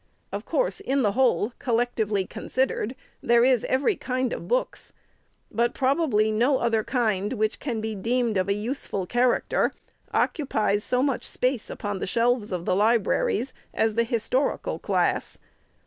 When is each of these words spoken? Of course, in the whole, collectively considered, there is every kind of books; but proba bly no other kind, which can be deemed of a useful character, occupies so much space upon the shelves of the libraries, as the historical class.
Of 0.31 0.45
course, 0.45 0.79
in 0.79 1.03
the 1.03 1.11
whole, 1.11 1.53
collectively 1.59 2.25
considered, 2.25 2.95
there 3.21 3.45
is 3.45 3.63
every 3.65 3.95
kind 3.95 4.33
of 4.33 4.47
books; 4.47 4.93
but 5.51 5.75
proba 5.75 6.09
bly 6.09 6.31
no 6.31 6.57
other 6.57 6.83
kind, 6.83 7.33
which 7.33 7.59
can 7.59 7.81
be 7.81 7.93
deemed 7.93 8.35
of 8.35 8.49
a 8.49 8.53
useful 8.53 9.05
character, 9.05 9.71
occupies 10.11 10.83
so 10.83 11.03
much 11.03 11.23
space 11.23 11.69
upon 11.69 11.99
the 11.99 12.07
shelves 12.07 12.51
of 12.51 12.65
the 12.65 12.75
libraries, 12.75 13.53
as 13.75 13.93
the 13.93 14.03
historical 14.03 14.79
class. 14.79 15.37